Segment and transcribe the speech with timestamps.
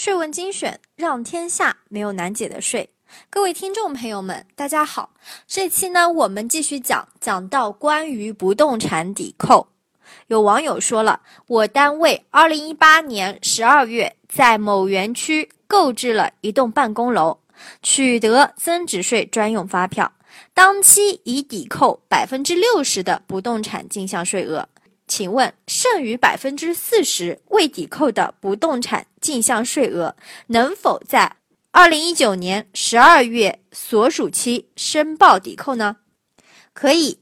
[0.00, 2.90] 税问精选，让天下没有难解的税。
[3.28, 5.10] 各位听众朋友们，大家好。
[5.48, 9.70] 这期呢，我们继续讲，讲到关于不动产抵扣。
[10.28, 17.40] 有网友说了，我单位二零一八年十二月在某园区购置了一栋办公楼，
[17.82, 20.12] 取得增值税专用发票，
[20.54, 24.68] 当期已抵扣百分之六十的不动产进项税额。
[25.18, 30.14] 请问，剩余百分之四十未抵扣的不动产进项税额，
[30.46, 31.38] 能否在
[31.72, 35.96] 二零一九年十二月所属期申报抵扣呢？
[36.72, 37.18] 可以。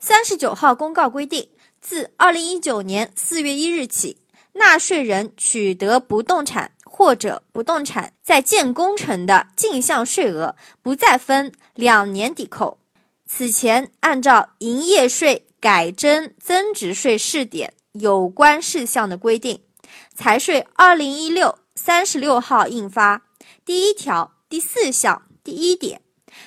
[0.00, 1.48] 三十九号公告规定，
[1.80, 4.16] 自二零一九年四月一日起，
[4.54, 12.80] 纳税人取得不动产或者不动产在建工程的进项税额，不再分两年抵扣。
[13.24, 15.44] 此前按照营业税。
[15.66, 19.64] 改征增值税试点有关事项的规定，
[20.14, 23.26] 财税二零一六三十六号印发。
[23.64, 26.02] 第一条第四项第一点、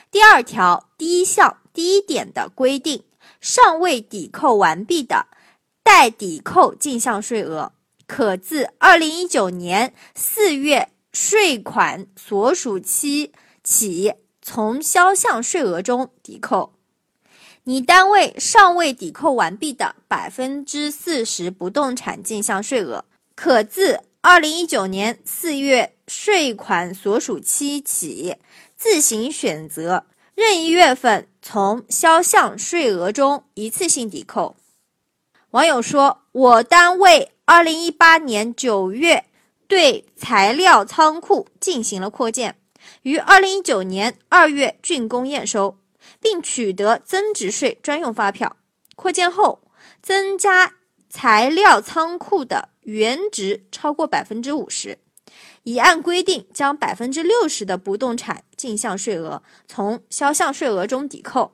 [0.09, 3.03] 第二条第一项第一点的规定，
[3.41, 5.25] 尚未抵扣完毕的
[5.83, 7.73] 待抵扣进项税额，
[8.07, 13.33] 可自二零一九年四月税款所属期
[13.65, 16.78] 起从销项税额中抵扣。
[17.65, 28.37] 你单位尚未抵扣完毕的百分之四十不动产进项税额，可自二零一九年四月税款所属期起，
[28.75, 34.55] 自行选择任意月份从销项税额中一次性抵扣。
[35.51, 39.25] 网友说：“我单位二零一八年九月
[39.67, 42.55] 对材料仓库进行了扩建，
[43.03, 45.77] 于二零一九年二月竣工验收。”
[46.19, 48.57] 并取得增值税专用发票。
[48.95, 49.61] 扩建后，
[50.01, 50.73] 增加
[51.09, 54.99] 材料仓库的原值超过百分之五十，
[55.63, 61.53] 已按规定将百分之六十的不动产进项税额从销项税额中抵扣。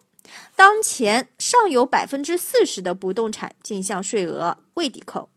[0.55, 5.29] 当前尚有百分之四十的不动产进项税额未抵扣，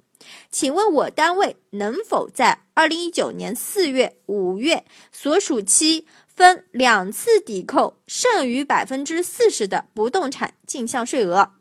[0.51, 6.07] 请问我单位能否在二零一九年四月、五月所属期？
[6.39, 11.55] 分两次抵扣剩余百分之四十的不动产进项税额，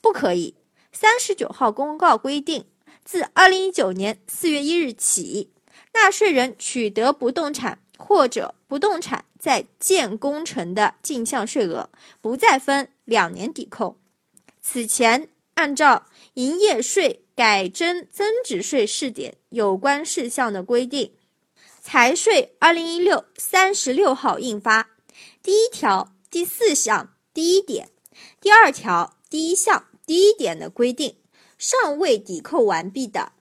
[0.00, 0.56] 不可以。
[0.90, 2.64] 三十九号公告规定，
[3.04, 5.52] 自二零一九年四月一日起，
[5.94, 11.88] 纳税人取得不动产或者不动产在建工程的进项税额，
[12.20, 14.00] 不再分两年抵扣。
[14.60, 21.12] 此前按照营业税改征增值税试点有关事项的规定。
[21.90, 24.90] 财税二零一六三十六号印发
[25.42, 27.88] 第一条第四项第一点、
[28.42, 31.16] 第二条第一项第一点的规定，
[31.56, 33.32] 尚未抵扣完毕的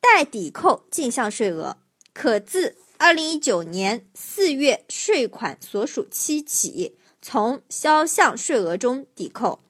[0.00, 1.76] 待抵扣进项税额，
[2.14, 9.60] 可自二零一九年四月税款所属期起从销项税额中抵扣。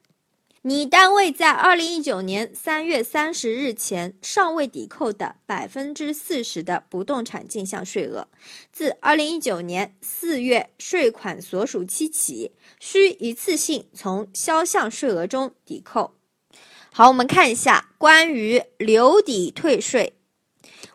[0.68, 8.26] 你单位在二零一九年三月三十日前尚未抵扣的百分之四十的不动产进项税额，
[8.72, 12.50] 自二零一九年四月税款所属期起，
[12.80, 16.16] 需一次性从销项税额中抵扣。
[16.90, 20.14] 好，我们看一下关于留抵退税。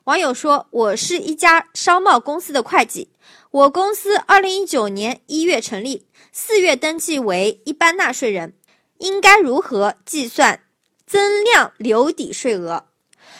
[0.04, 3.08] 网友说：“我是一家商贸公司的会计，
[3.52, 8.56] 我公司二零一九年一月成立，四月登记为一般纳税人。”
[9.02, 10.62] 应该如何计算
[11.08, 12.86] 增量留抵税额？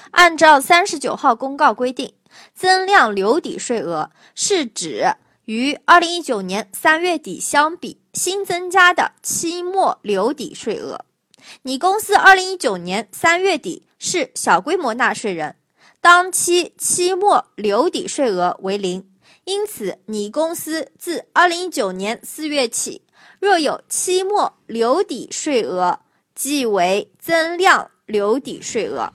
[0.10, 2.14] 按照三十九号公告规定，
[2.56, 11.06] 增量留抵税额是指与二零一九年三月底相比新增加的期末留抵税额。
[11.62, 15.56] 你公司二零一九年三月底是小规模纳税人，
[16.02, 19.08] 当期期末留抵税额为零，
[19.46, 23.04] 因此你公司自二零一九年四月起。
[23.40, 26.00] 若有期末留抵税额，
[26.36, 29.14] 即为增量留抵税额。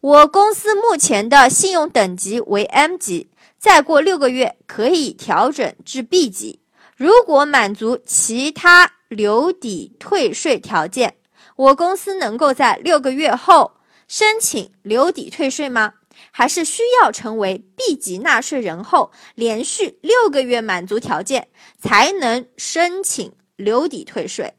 [0.00, 6.60] 我公司目前的信用等级为 M 级，再过六个月可以调整至 B 级。
[6.96, 11.16] 如果满足其他留抵退税条件，
[11.56, 13.72] 我公司能够在六个月后
[14.06, 15.94] 申请留抵退税吗？
[16.30, 21.48] 还是需要成为 B 级纳税人后，连续六个月满足条件，
[21.80, 24.54] 才能申请留抵退税。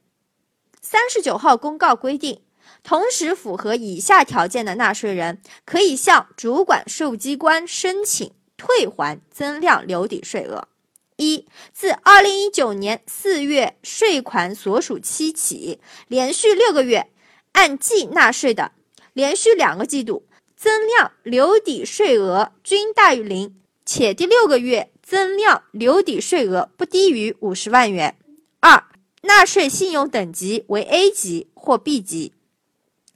[0.81, 2.41] 三十九号公告规定，
[2.83, 10.67] 同时符合以下条件的纳税人，可以向主管税务机关申请退还增量留抵税额：
[11.17, 17.09] 一、自二零一九年四月税款所属期起，连续六个月
[17.53, 18.71] 按季纳税的，
[19.13, 20.27] 连续两个季度。
[20.65, 28.17] 增量留抵税额均大于零，且第六个月增量留抵税额不低于五十万元。
[28.61, 28.83] 二、
[29.21, 32.33] 纳税信用等级为 A 级或 B 级。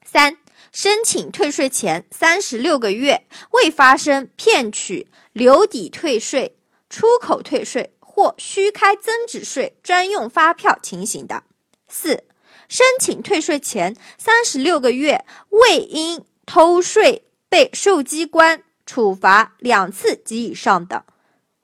[0.05, 0.37] 三、
[0.71, 6.55] 申请退税前三十六个月未发生骗取留抵退税、
[6.87, 11.41] 出口退税或虚开增值税专用发票情形的。
[11.87, 12.23] 四、
[12.67, 21.05] 申请退税前三十六个月未因偷税被受机关处罚两次及以上的。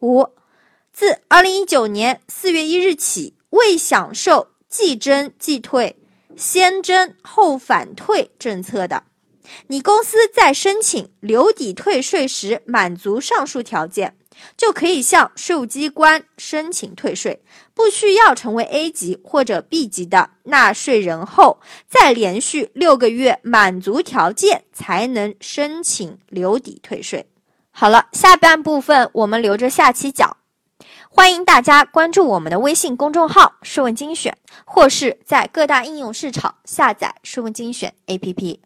[0.02, 0.28] 五、
[0.92, 5.98] 自二零一九年四月一日起未享受即征即退、
[6.36, 9.04] 先征后返退政策的。
[9.68, 14.18] 你公司在申请留抵退税时满足上述条件，
[14.58, 17.42] 就可以向税务机关申请退税，
[17.74, 27.28] 不需要成为 A 级或者 B 级的纳税人后，再连续六个月满足条件才能申请留抵退税。
[27.72, 30.38] 好了，下半部分我们留着下期讲。
[31.10, 38.66] 欢迎大家关注我们的微信公众号“税问精选”，或是在各大应用市场下载“税问精选 ”APP。